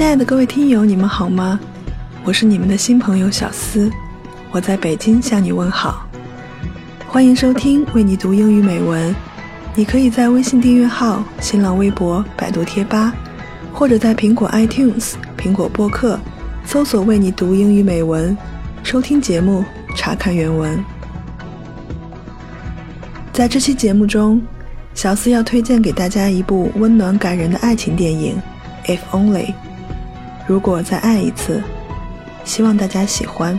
[0.00, 1.60] 亲爱的各位听友，你们好吗？
[2.24, 3.90] 我是你们的新朋友小思，
[4.50, 6.08] 我在北京向你问好。
[7.06, 9.14] 欢迎收听为你读英语美文。
[9.74, 13.12] 你可以在微信订阅号、新浪微博、百度贴吧，
[13.74, 16.18] 或者在苹果 iTunes、苹果播客
[16.64, 18.34] 搜索“为你读英语美文”，
[18.82, 19.62] 收听节目，
[19.94, 20.82] 查看原文。
[23.34, 24.40] 在这期节目中，
[24.94, 28.40] 小思要推荐给大家一部温暖感人的爱情电影
[28.96, 29.44] 《If Only》。
[30.50, 31.62] 如果再爱一次，
[32.42, 33.56] 希望大家喜欢。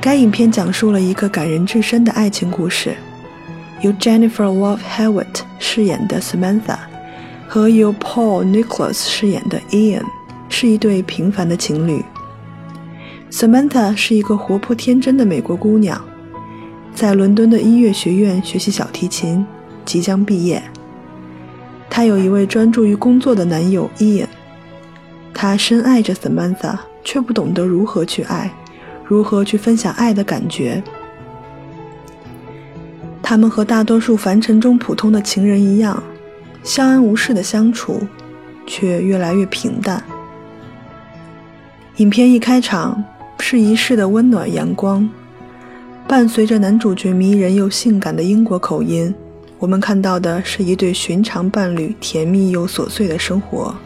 [0.00, 2.96] 该影片讲述了一个感人至深的爱情故事，
[3.82, 6.78] 由 Jennifer Love Hewitt 饰演的 Samantha
[7.46, 10.02] 和由 Paul Nicholas 饰演的 Ian
[10.54, 12.00] 是一对平凡的情侣。
[13.28, 16.00] Samantha 是一个活泼天真的美国姑娘，
[16.94, 19.44] 在伦敦的音乐学院学习小提琴，
[19.84, 20.62] 即将毕业。
[21.90, 24.28] 她有一位专注于工作的男友 Ian，
[25.34, 28.54] 他深爱着 Samantha，却不懂得如何去爱。
[29.04, 30.80] 如何去分享爱的感觉？
[33.20, 36.00] 他们和大多数凡尘中普通的情人一样，
[36.62, 38.06] 相安无事的相处，
[38.68, 40.00] 却越来越平淡。
[41.98, 43.04] 影片一开场
[43.38, 45.08] 是一世的温暖阳光，
[46.08, 49.14] 伴随着男主角迷人又性感的英国口音，
[49.60, 53.76] 我们看到的是一对寻常伴侣甜蜜又琐碎的生活。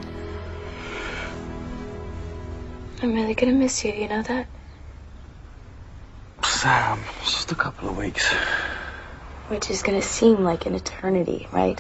[3.03, 4.47] I'm really gonna miss you, you know that.
[6.43, 8.25] Sam, just a couple of weeks.
[9.51, 11.77] Which is gonna seem like an eternity, right?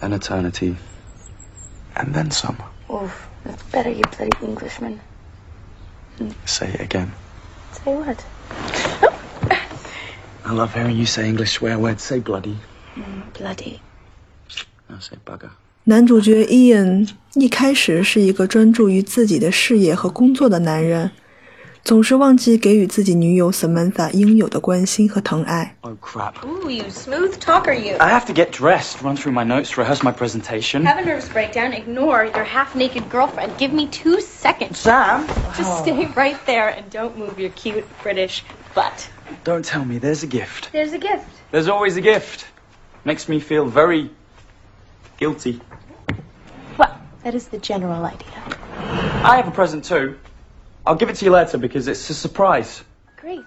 [0.00, 0.76] an eternity.
[1.94, 2.56] And then some.
[2.90, 3.10] Oof,
[3.43, 4.99] that's better, you bloody Englishman.
[6.45, 7.11] Say it again.
[7.71, 8.25] Say what?
[10.45, 12.03] I love hearing you say English swear words.
[12.03, 12.57] Say bloody.
[12.95, 13.81] Mm, bloody.
[14.89, 15.51] I'll say bugger.
[15.85, 21.11] 男主角 Ian 一开始是一个专注于自己的事业和工作的男人。
[21.83, 25.75] 总是忘记给予自己女友 Samantha 应有的关心和疼爱。
[25.81, 26.33] Oh crap!
[26.45, 27.95] Ooh, you smooth talker, you.
[27.99, 30.85] I have to get dressed, run through my notes, rehearse my presentation.
[30.85, 31.73] Have a nervous breakdown.
[31.73, 33.57] Ignore your half-naked girlfriend.
[33.57, 34.77] Give me two seconds.
[34.77, 35.25] Sam,
[35.57, 38.43] Just stay right there and don't move your cute British
[38.75, 39.09] butt.
[39.43, 40.69] don't tell me there's a gift.
[40.71, 41.25] There's a gift.
[41.51, 42.45] There's always a gift.
[43.03, 44.11] Makes me feel very
[45.17, 45.59] guilty.
[46.77, 48.43] Well, that is the general idea.
[49.23, 50.17] I have a present too.
[50.84, 52.80] I'll give it to you later because it's a surprise.
[53.18, 53.42] Great.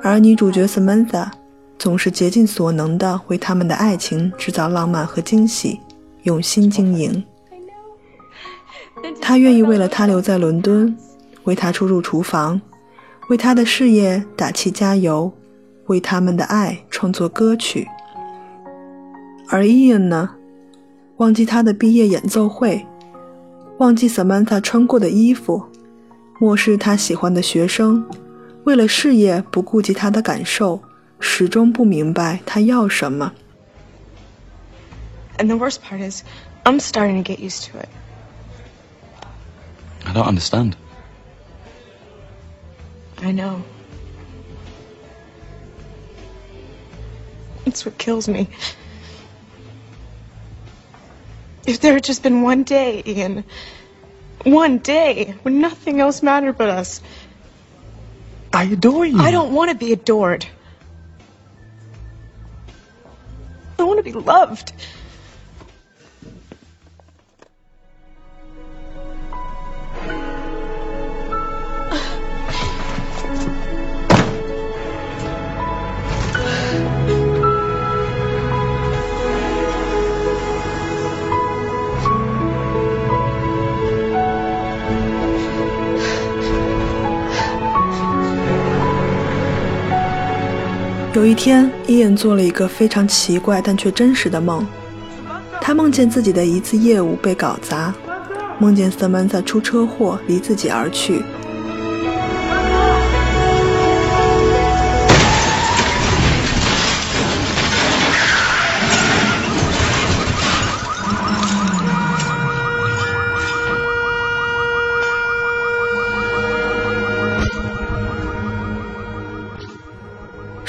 [0.00, 1.28] 而女主角 Samantha
[1.76, 5.80] 总是竭尽所能的为他们的爱情制造浪漫和惊喜，
[6.22, 7.24] 用心经营。
[7.50, 9.16] I know.
[9.20, 10.96] 她愿意为了他留在伦敦，
[11.44, 12.60] 为他出入厨房，
[13.28, 15.32] 为他的事业打气加油，
[15.86, 17.88] 为他们的爱创作歌曲。
[19.48, 20.30] 而 Ian 呢，
[21.16, 22.86] 忘记他的毕业演奏会，
[23.78, 25.64] 忘记 Samantha 穿过的衣服。
[26.39, 28.07] 漠视他喜欢的学生，
[28.65, 30.81] 为了事业不顾及他的感受，
[31.19, 33.33] 始终不明白他要什么。
[35.37, 36.23] And the worst part is,
[36.63, 37.89] I'm starting to get used to it.
[40.05, 40.73] I don't understand.
[43.21, 43.61] I know.
[47.65, 48.47] It's what kills me.
[51.65, 53.45] If there had just been one day, Ian,
[54.44, 57.00] one day when nothing else mattered but us,
[58.52, 59.20] I adore you.
[59.20, 60.46] I don't want to be adored.
[63.78, 64.72] I want to be loved.
[91.18, 94.64] 有一天，伊恩做了一个非常奇怪但却真实的梦。
[95.60, 97.92] 他梦见自己的一次业务被搞砸，
[98.60, 101.20] 梦见瑟曼萨出车祸离自己而去。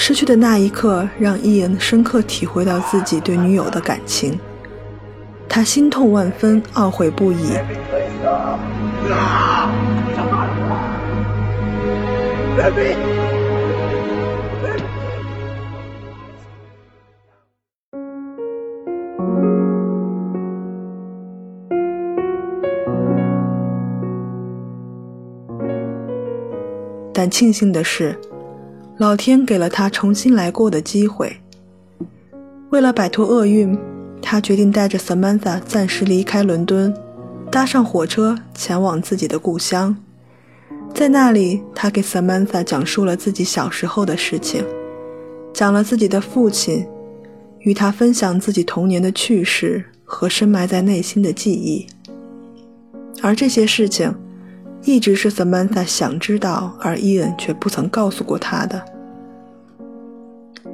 [0.09, 4.39] 失去的那一刻，让伊恩深刻体会到自己对女友的感情。
[5.47, 7.51] 他心痛万分，懊悔不已。
[27.13, 28.19] 但庆幸的是，
[29.00, 31.38] 老天给了他重新来过的机会。
[32.69, 33.80] 为了摆脱厄运，
[34.22, 36.94] 他决定带着 Samantha 暂时离开伦敦，
[37.50, 39.96] 搭上火车前往自己的故乡。
[40.94, 44.66] 在那里，他给 Samantha 讲述了自己小时候的事情，
[45.54, 46.86] 讲了自己的父亲，
[47.60, 51.88] 与他分享自己童年的趣事和深埋在内心的记忆。
[53.22, 54.13] 而这些事情。
[54.84, 58.84] 一直是 Samantha 想知道，而 Ian 却不曾告诉过他的。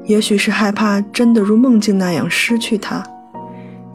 [0.06, 3.04] 也许是害怕真的如梦境那样失去他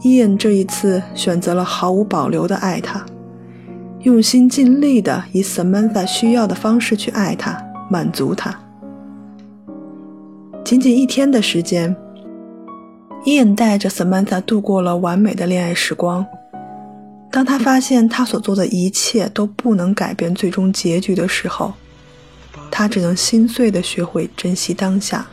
[0.03, 3.07] ，Ian 这一次选择了毫无保留的爱他，
[4.01, 7.57] 用心尽力的以 Samantha 需要的方式去爱他，
[7.89, 8.59] 满足他。
[10.65, 11.95] 仅仅一天的时间
[13.25, 16.27] ，Ian 带着 Samantha 度过了完美的恋爱时光。
[17.31, 21.75] 当他发现他所做的一切都不能改变最终结局的时候，
[22.71, 25.27] 他只能心碎地学会珍惜当下。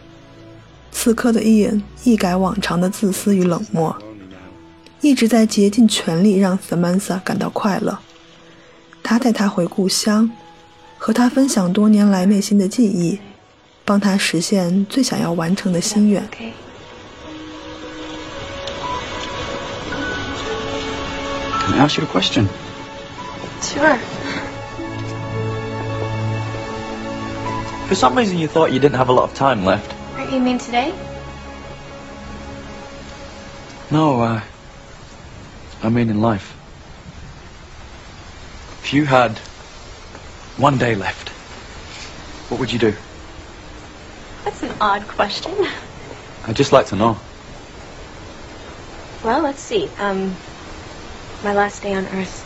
[0.92, 3.96] 此刻的伊恩一改往常的自私与冷漠，
[5.02, 7.98] 一直在竭尽全力让 Samantha 感到快乐。
[9.04, 10.30] 他带她回故乡，
[10.98, 13.20] 和她分享多年来内心的记忆，
[13.86, 16.28] 帮她实现最想要完成的心愿。
[21.68, 22.48] I ask you a question?
[23.62, 23.98] Sure.
[27.88, 29.92] For some reason, you thought you didn't have a lot of time left.
[29.92, 30.94] What, you mean today?
[33.92, 34.42] No, uh,
[35.84, 36.54] I mean in life.
[38.84, 39.38] If you had
[40.58, 41.30] one day left,
[42.50, 42.94] what would you do?
[44.46, 45.54] That's an odd question.
[46.46, 47.18] I'd just like to know.
[49.24, 49.90] Well, let's see.
[50.00, 50.36] Um,
[51.44, 52.46] my last day on Earth.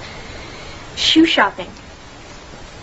[0.96, 1.70] Shoe shopping.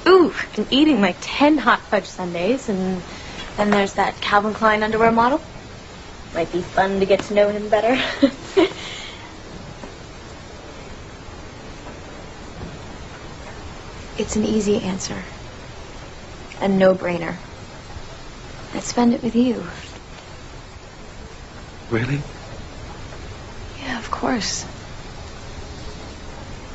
[0.07, 3.03] Ooh, and eating like 10 hot fudge sundaes, and
[3.57, 5.41] then there's that Calvin Klein underwear model.
[6.35, 8.01] Might be fun to get to know him better.
[14.19, 15.23] it's an easy answer.
[16.61, 17.37] A no-brainer.
[18.75, 19.65] I'd spend it with you.
[21.91, 22.21] Really?
[23.81, 24.67] Yeah, of course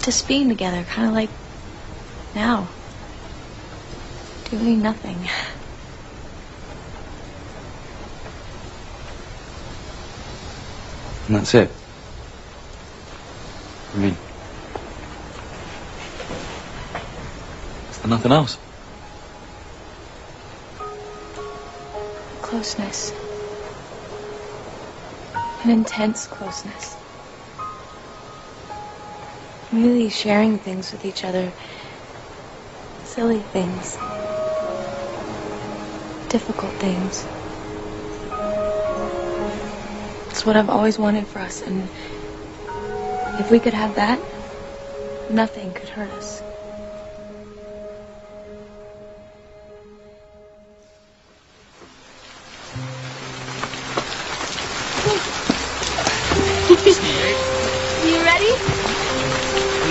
[0.03, 1.29] just being together, kind of like
[2.35, 2.69] now.
[4.49, 5.27] Doing nothing.
[11.27, 11.71] And that's it.
[13.93, 14.17] I mean,
[17.89, 18.57] is there nothing else?
[22.41, 23.13] Closeness.
[25.63, 27.02] An intense closeness
[29.73, 31.51] really sharing things with each other.
[33.03, 33.97] Silly things.
[36.29, 37.25] Difficult things.
[40.29, 41.89] It's what I've always wanted for us, and
[43.39, 44.19] if we could have that,
[45.29, 46.52] nothing could hurt us.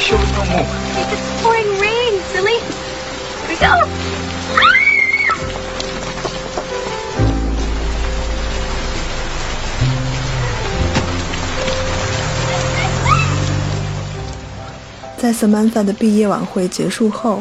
[15.16, 17.40] 在 Samantha 的毕业晚会结束后，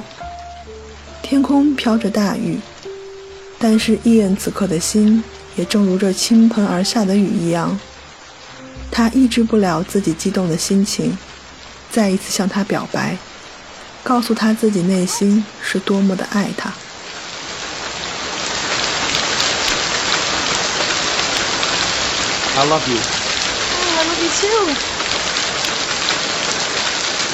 [1.23, 2.59] 天空飘着大雨，
[3.57, 5.23] 但是 Ian 此刻的心
[5.55, 7.79] 也正如这倾盆而下的雨一样，
[8.91, 11.17] 他抑制不了自己激动的心情。
[11.90, 13.16] 再一次向他表白，
[14.02, 16.72] 告诉他自己内心是多么的爱他。
[22.58, 22.96] I love you.
[22.96, 24.74] Oh, I love you too.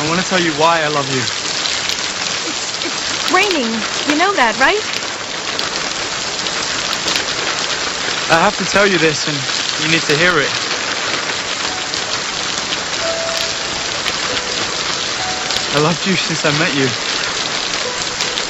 [0.01, 1.23] I want to tell you why I love you.
[2.49, 3.71] It's, it's raining.
[4.09, 4.83] You know that, right?
[8.31, 9.37] I have to tell you this, and
[9.83, 10.66] you need to hear it.
[15.78, 16.90] I loved you since I met you.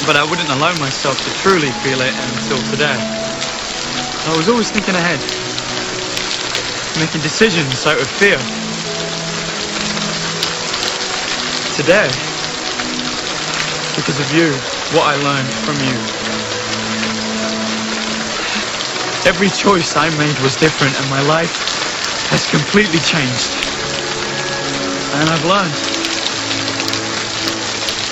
[0.07, 2.95] But I wouldn't allow myself to truly feel it until today.
[2.95, 5.19] I was always thinking ahead,
[6.95, 8.39] making decisions out of fear.
[11.75, 12.07] today.
[13.99, 14.55] Because of you,
[14.95, 15.99] what I learned from you.
[19.27, 21.51] Every choice I made was different and my life
[22.31, 23.51] has completely changed.
[25.19, 25.96] And I've learned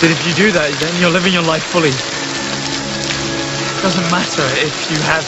[0.02, 1.90] that if you do that, then you're living your life fully.
[1.90, 5.24] It doesn't matter if you have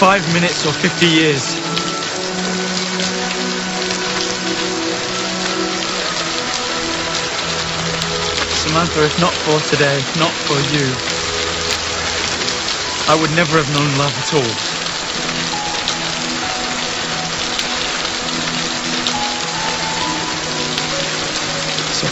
[0.00, 1.42] five minutes or 50 years.
[8.56, 10.88] Samantha, if not for today, if not for you,
[13.12, 14.79] I would never have known love at all.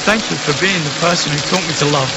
[0.08, 2.10] thank you for being the person who taught me to love.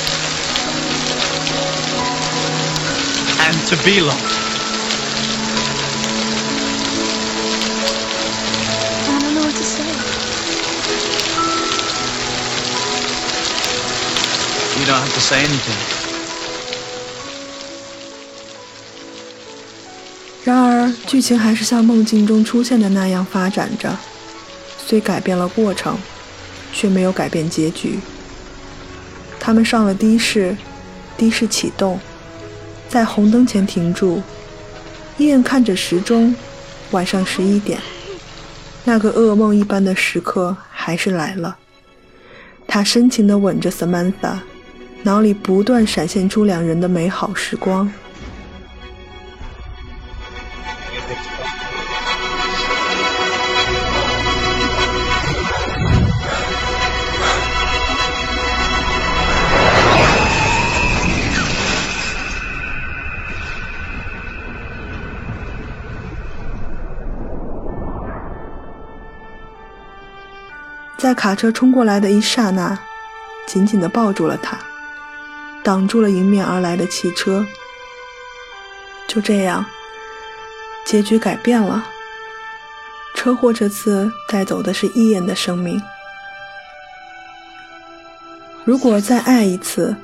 [3.47, 4.33] And to be loved.
[9.09, 9.87] I don't know what to say.
[14.78, 15.78] You don't have to say anything.
[20.45, 23.97] 然而，剧情还是像梦境中出现的那样发展着，
[24.87, 25.99] 虽改变了过程，
[26.72, 28.00] 却没有改变结局。
[29.40, 30.56] 他们上了的士，
[31.18, 32.00] 的士启动，
[32.88, 34.22] 在红灯前停住。
[35.18, 36.36] 伊恩看着时钟，
[36.92, 37.80] 晚上十一点，
[38.84, 41.58] 那个噩梦一般的时刻还是来了。
[42.68, 44.38] 他深情地吻着 Samantha，
[45.04, 47.92] 脑里不断闪现出两人的美好时光。
[71.01, 72.77] 在卡车冲过来的一刹那，
[73.48, 74.55] 紧紧地抱住了他，
[75.63, 77.43] 挡住了迎面而来的汽车。
[79.08, 79.65] 就这样，
[80.86, 81.84] 结局改变了。
[83.15, 85.81] 车祸这次带走的是伊恩的生命。
[88.63, 89.96] 如果再爱一次，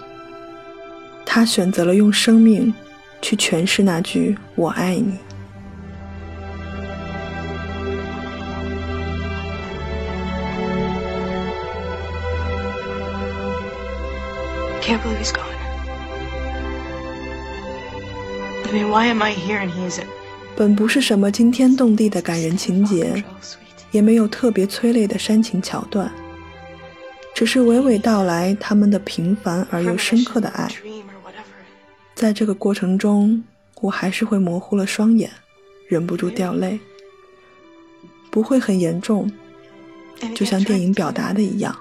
[1.24, 2.74] 他选择了用生命
[3.22, 5.20] 去诠释那句“我爱你”。
[14.88, 15.54] can't believe he's gone.
[18.90, 20.08] Why am i here and he'sn
[20.56, 23.22] 本不是什么惊天动地的感人情节
[23.92, 26.10] 也没有特别催泪的煽情桥段
[27.36, 30.68] 只是娓娓道来他们的平凡而又深刻的爱。
[32.16, 33.44] 在这个过程中
[33.82, 35.30] 我还是会模糊了双眼
[35.88, 36.80] 忍不住掉泪
[38.32, 39.30] 不会很严重
[40.36, 41.76] 就像电影表达的一样。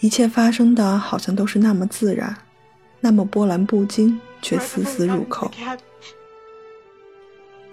[0.00, 2.34] 一切发生的好像都是那么自然
[3.00, 5.50] 那么波澜不惊却丝丝入扣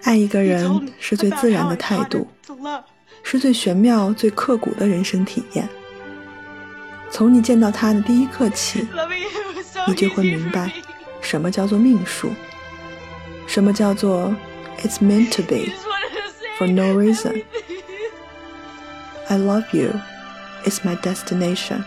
[0.02, 2.26] 爱一个人是最自然的态度
[3.22, 5.68] 是最玄妙最刻骨的人生体验。
[7.10, 8.86] 从你见到他的第一刻起
[9.88, 10.70] 你就会明白
[11.20, 12.30] 什么叫做命数
[13.46, 14.34] 什么叫做
[14.82, 15.72] it's meant to be
[16.58, 17.42] for no reason
[19.28, 19.92] I love you.
[20.64, 21.82] It's my destination.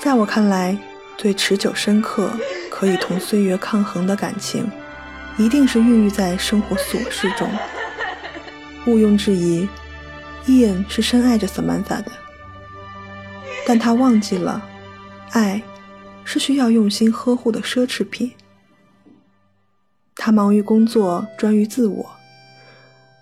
[0.00, 0.78] 在我看来，
[1.16, 2.30] 最持久深刻、
[2.70, 4.70] 可以同岁月抗衡的感情，
[5.36, 7.50] 一定是孕育在生活琐事中。
[8.86, 9.68] 毋庸置疑，
[10.46, 12.12] 伊恩是深爱着 Samantha 的，
[13.66, 14.62] 但他忘记了，
[15.32, 15.60] 爱
[16.24, 18.32] 是需要用心呵护的奢侈品。
[20.14, 22.17] 他忙于工作，专于自我，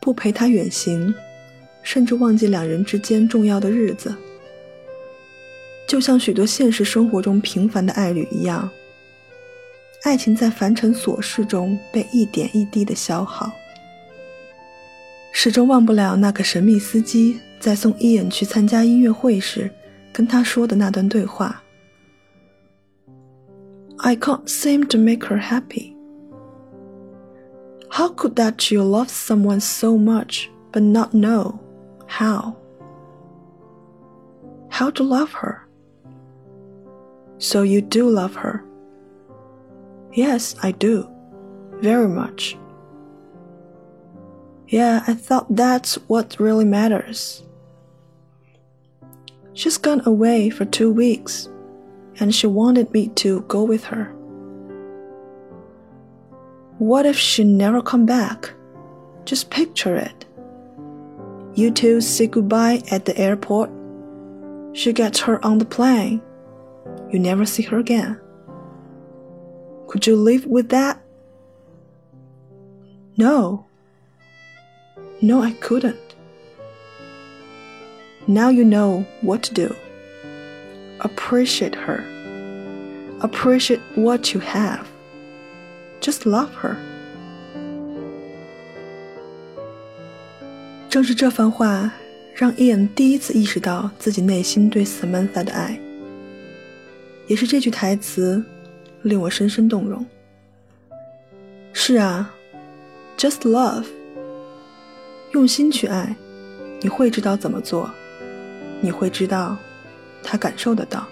[0.07, 1.13] 不陪他远行，
[1.83, 4.15] 甚至忘记两人之间重要的日子。
[5.85, 8.71] 就像许多现实生活中平凡的爱侣一样，
[10.05, 13.51] 爱情在凡尘琐事中被一点一滴的消耗。
[15.33, 19.69] 始终忘不了那个神秘司机在送伊恩去参加音乐会时
[20.13, 21.61] 跟他说的那段对话。
[23.97, 25.96] I can't seem to make her happy.
[27.91, 31.61] How could that you love someone so much but not know
[32.07, 32.57] how?
[34.71, 35.67] How to love her?
[37.39, 38.65] So you do love her?
[40.13, 41.11] Yes, I do.
[41.81, 42.57] Very much.
[44.69, 47.43] Yeah, I thought that's what really matters.
[49.53, 51.49] She's gone away for two weeks,
[52.19, 54.16] and she wanted me to go with her.
[56.79, 58.53] What if she never come back?
[59.25, 60.27] Just picture it.
[61.55, 63.71] You two say goodbye at the airport,
[64.75, 66.21] She gets her on the plane.
[67.11, 68.21] You never see her again.
[69.89, 71.01] Could you live with that?
[73.17, 73.65] No.
[75.23, 76.15] No, I couldn't.
[78.27, 79.75] Now you know what to do.
[81.01, 82.05] Appreciate her.
[83.23, 84.87] Appreciate what you have.
[86.07, 86.77] Just love her.
[90.89, 91.93] 正是这番话，
[92.33, 95.81] 让 Ian 第一次意识到自己内心对 Samantha 的爱。
[97.27, 98.41] 也是这句台词，
[99.03, 100.07] 令我深深动容。
[101.73, 102.33] 是啊
[103.19, 103.87] ，Just love，
[105.33, 106.15] 用心去爱，
[106.83, 107.91] 你会知道怎么做，
[108.81, 109.57] 你会知道，
[110.23, 111.05] 他感受得到。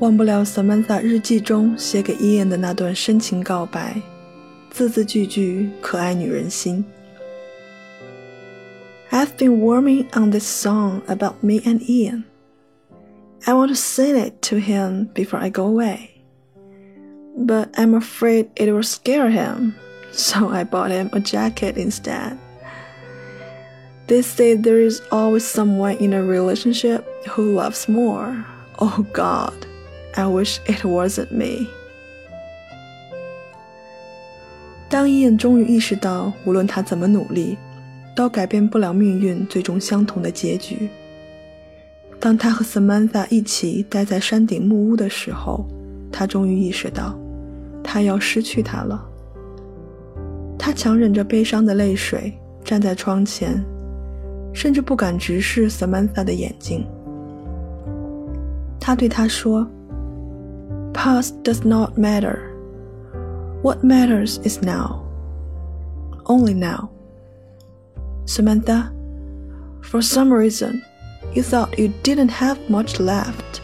[0.00, 4.00] 忘不了 Samantha 日记中写给 Ian 的那段深情告白，
[4.70, 6.84] 字字句句可爱女人心。
[9.10, 12.24] I've been worming on this song about me and Ian.
[13.44, 16.08] I want to sing it to him before I go away.
[17.36, 19.74] But I'm afraid it will scare him,
[20.12, 22.38] so I bought him a jacket instead.
[24.06, 28.44] They say there is always someone in a relationship who loves more.
[28.78, 29.65] Oh God,
[30.17, 31.67] I wish it wasn't me.
[34.89, 37.55] 当伊恩终于意识到，无论他怎么努力，
[38.15, 40.89] 都改变不了命运最终相同的结局。
[42.19, 45.63] 当他和 Samantha 一起待在山顶木屋的时候，
[46.11, 47.15] 他终于意识到，
[47.83, 48.99] 他要失去她了。
[50.57, 52.33] 他强忍着悲伤的泪水，
[52.63, 53.63] 站在窗前，
[54.51, 56.83] 甚至不敢直视 Samantha 的眼睛。
[58.79, 59.67] 他对她说
[60.97, 62.57] ：“Past does not matter.
[63.61, 65.05] What matters is now.
[66.25, 66.89] Only now.
[68.25, 68.91] Samantha,
[69.81, 70.83] for some reason,
[71.33, 73.61] you thought you didn't have much left.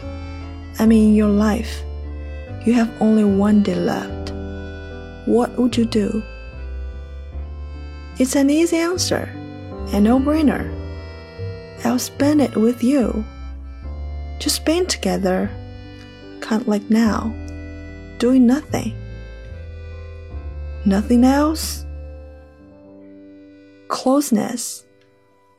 [0.78, 1.82] I mean, your life,
[2.64, 4.32] you have only one day left.
[5.26, 6.22] What would you do?
[8.20, 9.28] It's an easy answer,
[9.92, 10.70] a no brainer.
[11.84, 13.24] I'll spend it with you.
[14.38, 15.50] Just spend together,
[16.44, 17.34] kind like now,
[18.18, 18.94] doing nothing.
[20.84, 21.86] Nothing else?
[23.88, 24.84] Closeness,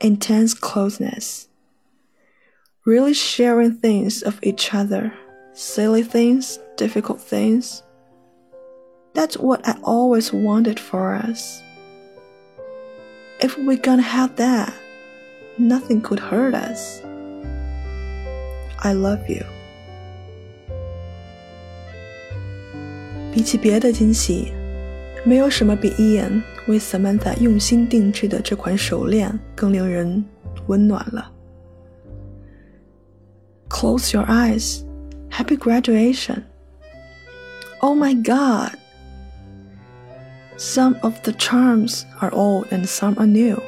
[0.00, 1.48] intense closeness.
[2.84, 5.12] Really sharing things of each other,
[5.54, 7.82] silly things, difficult things.
[9.14, 11.60] That's what I always wanted for us.
[13.40, 14.72] If we're gonna have that,
[15.58, 17.00] nothing could hurt us.
[18.78, 19.44] I love you.
[23.35, 24.51] 比起别的惊喜，
[25.23, 30.23] 没有什么比 Ian 为 Samantha 用心定制的这款手链更令人
[30.67, 31.31] 温暖了。
[33.69, 34.83] Close your eyes.
[35.29, 36.43] Happy graduation.
[37.79, 38.73] Oh my god.
[40.57, 43.59] Some of the charms are old and some are new.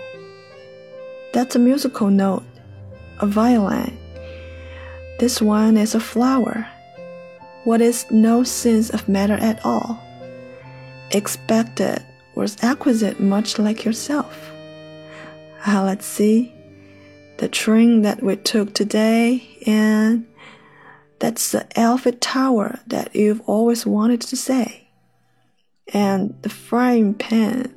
[1.32, 2.44] That's a musical note,
[3.18, 3.94] a violin.
[5.18, 6.66] This one is a flower.
[7.65, 10.01] What is no sense of matter at all?
[11.11, 14.51] Expected was acquisite much like yourself.
[15.67, 16.55] Ah, let's see.
[17.39, 20.27] The train that we took today, and
[21.19, 24.89] that's the Eiffel Tower that you've always wanted to say.
[25.93, 27.75] And the frying pan,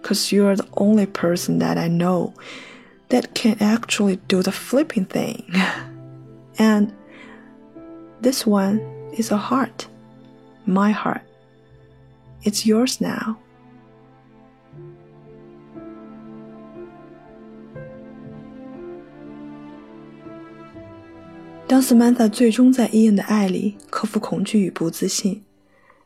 [0.00, 2.34] because you're the only person that I know
[3.08, 5.50] that can actually do the flipping thing.
[6.58, 6.92] And
[8.20, 8.78] this one
[9.16, 9.86] is a heart,
[10.66, 11.22] my heart.
[12.44, 13.36] It's yours now.
[21.66, 25.42] 当 Samantha 最终在 Ian 的爱里克服恐惧与不自信，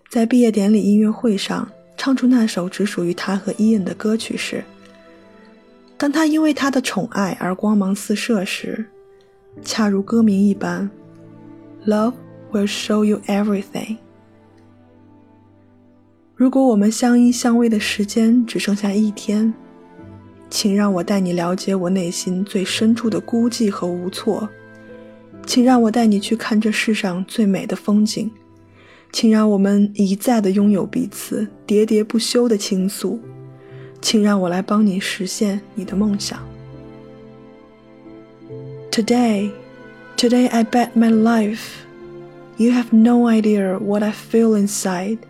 [0.08, 4.62] 在毕业典礼音乐会上唱出那首只属于他和 Ian 的歌曲时，
[5.96, 8.86] 当他因为他的宠爱而光芒四射时，
[9.62, 10.88] 恰如歌名一般
[11.84, 12.14] ，Love
[12.52, 13.96] will show you everything。
[16.34, 19.54] 如果我们相依相偎的时间只剩下一天，
[20.50, 24.48] 请让我带你了解我内心最深处的孤寂和无措。
[25.46, 28.30] 请让我带你去看这世上最美的风景，
[29.12, 33.20] 请让我们一再的拥有彼此，喋喋不休的倾诉，
[34.02, 36.38] 请让我来帮你实现你的梦想。
[38.90, 39.52] Today,
[40.16, 41.85] today I bet my life.
[42.58, 45.26] You have no idea what I feel inside.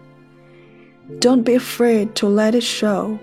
[1.18, 3.18] Don't be afraid to let it show,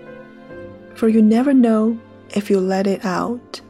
[0.94, 1.98] for you never know
[2.34, 3.62] if you let it out.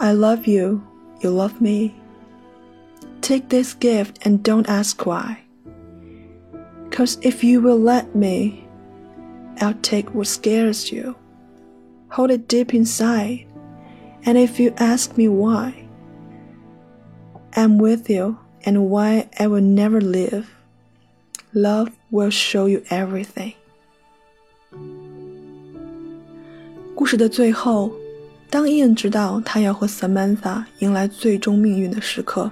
[0.00, 0.84] I love you,
[1.20, 1.94] you love me.
[3.20, 5.42] Take this gift and don't ask why.
[6.90, 8.66] Cause if you will let me,
[9.60, 11.14] I'll take what scares you.
[12.10, 13.46] Hold it deep inside.
[14.24, 15.86] And if you ask me why,
[17.54, 20.45] I'm with you and why I will never leave.
[21.53, 23.53] Love will show you everything.
[26.95, 27.91] 故事的最后，
[28.49, 32.51] 当伊恩知道他要和 Samantha 迎来最终命运的时刻，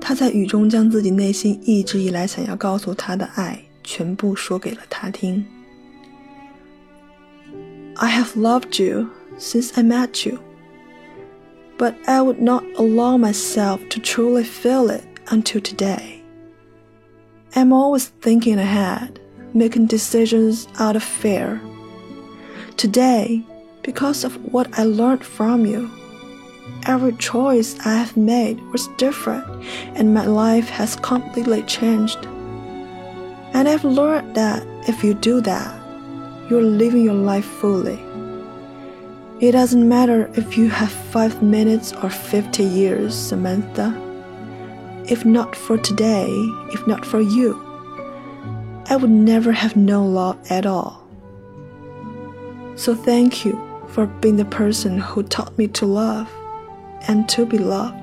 [0.00, 5.44] 他在雨中将自己内心一直以来想要告诉他的爱全部说给了他听。
[7.96, 10.38] I have loved you since I met you,
[11.77, 16.23] but I would not allow myself to truly feel it until today.
[17.55, 19.19] I'm always thinking ahead,
[19.53, 21.61] making decisions out of fear.
[22.77, 23.43] Today,
[23.83, 25.89] because of what I learned from you,
[26.85, 29.45] every choice I have made was different
[29.95, 32.25] and my life has completely changed.
[33.53, 35.81] And I've learned that if you do that,
[36.49, 37.99] you're living your life fully.
[39.39, 43.93] It doesn't matter if you have five minutes or 50 years, Samantha.
[45.07, 46.27] If not for today,
[46.73, 47.53] if not for you,
[48.89, 51.07] I would never have known love at all.
[52.75, 56.31] So thank you for being the person who taught me to love
[57.07, 57.95] and to be loved.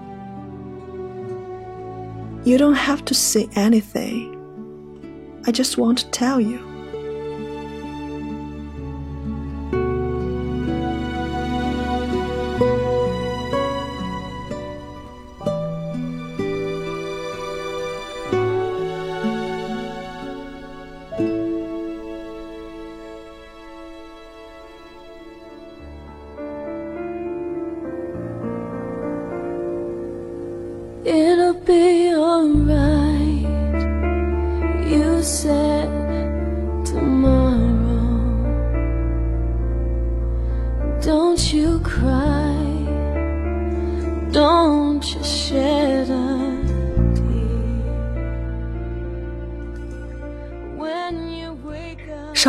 [2.47, 4.31] You don't have to say anything.
[5.49, 6.74] I just want to tell you.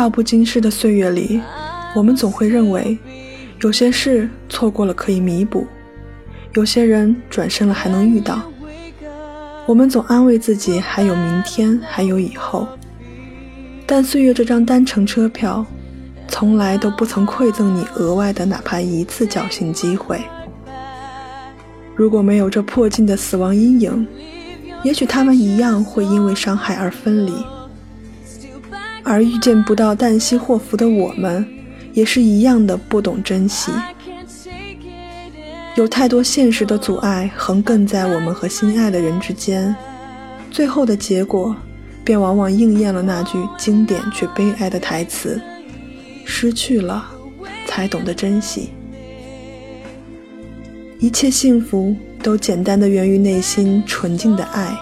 [0.06, 1.40] 少不经事的岁月里，
[1.92, 2.96] 我们总会认为，
[3.62, 5.66] 有些事错过了可以弥补，
[6.54, 8.40] 有些人转身了还能遇到。
[9.66, 12.68] 我们总安慰自己还有明天，还有以后。
[13.84, 15.66] 但岁月这张单程车票，
[16.28, 20.22] 从来都不曾馈赠你额外的哪怕一次侥幸机会。
[21.96, 24.06] 如果没有这迫近的死亡阴影，
[24.84, 27.32] 也许他们一样会因为伤害而分离。
[29.08, 31.46] 而遇见不到旦夕祸福的我们，
[31.92, 33.70] 也是一样的不懂珍惜。
[35.76, 39.72] 有太多现实的阻碍横亘在我们和心爱的人之间，
[40.50, 41.54] 最后的结果
[42.04, 45.40] 便往往应验了那句经典却悲哀的台词
[46.26, 47.06] ：“失去了，
[47.64, 48.70] 才懂得珍惜。”
[50.98, 54.76] 一切幸福都简单的源于内心纯净的爱。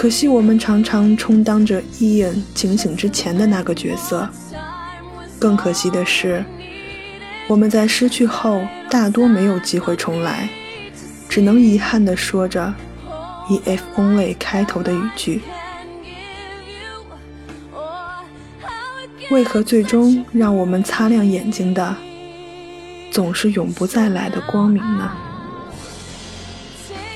[0.00, 4.28] 可惜我们常常充当着伊恩警醒之前的那个角色。
[5.40, 6.44] 更可惜的是，
[7.48, 10.48] 我们在失去后大多没有机会重来，
[11.28, 12.72] 只能遗憾地说着
[13.50, 15.42] 以 “if only” 开头的语句。
[19.32, 21.96] 为何最终让我们擦亮眼睛的，
[23.10, 25.10] 总是永不再来的光明呢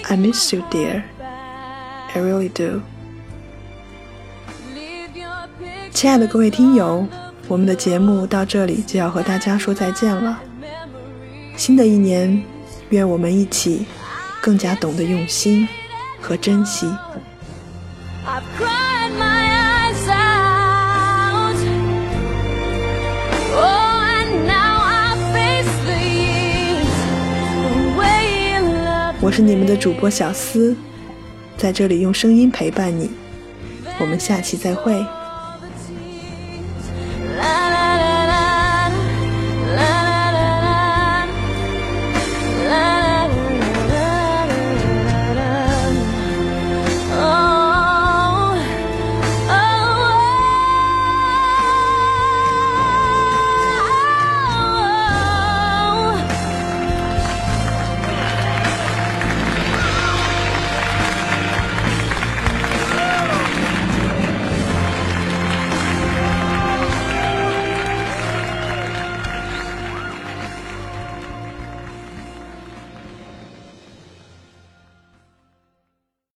[0.08, 1.04] ？I miss you, dear.
[2.14, 2.82] I really do.
[5.92, 7.06] 亲爱的各位听友，
[7.48, 10.38] 我们的节目到这里就要和大家说再见了。
[11.56, 12.42] 新的一年，
[12.90, 13.86] 愿我们一起
[14.40, 15.66] 更加懂得用心
[16.20, 16.86] 和珍惜。
[18.26, 21.56] I've cried my eyes out.
[23.54, 26.92] Oh, and now I face the years
[27.72, 29.14] the way in love.
[29.20, 30.76] 我是你们的主播小思，
[31.62, 33.08] 在这里用声音陪伴你。
[34.00, 35.21] 我们下期再会。